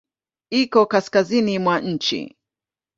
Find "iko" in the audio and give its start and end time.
0.49-0.79